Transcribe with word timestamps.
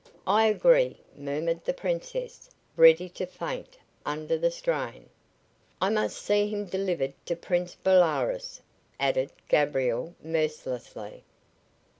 "I 0.25 0.47
agree," 0.47 0.97
murmured 1.15 1.63
the 1.63 1.75
Princess, 1.75 2.49
ready 2.75 3.07
to 3.09 3.27
faint 3.27 3.77
under 4.03 4.35
the 4.35 4.49
strain. 4.49 5.11
"I 5.79 5.89
must 5.91 6.17
see 6.17 6.47
him 6.49 6.65
delivered 6.65 7.13
to 7.27 7.35
Prince 7.35 7.75
Bolaroz," 7.75 8.61
added 8.99 9.31
Gabriel 9.47 10.15
mercilessly. 10.23 11.23